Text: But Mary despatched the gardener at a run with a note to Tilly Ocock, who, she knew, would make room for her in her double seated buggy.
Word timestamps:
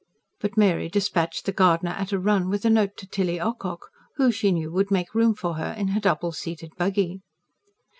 But 0.39 0.57
Mary 0.57 0.89
despatched 0.89 1.45
the 1.45 1.51
gardener 1.51 1.91
at 1.91 2.11
a 2.11 2.17
run 2.17 2.49
with 2.49 2.65
a 2.65 2.71
note 2.71 2.97
to 2.97 3.07
Tilly 3.07 3.39
Ocock, 3.39 3.91
who, 4.15 4.31
she 4.31 4.51
knew, 4.51 4.71
would 4.71 4.89
make 4.89 5.13
room 5.13 5.35
for 5.35 5.57
her 5.57 5.73
in 5.77 5.89
her 5.89 5.99
double 5.99 6.31
seated 6.31 6.71
buggy. 6.75 7.21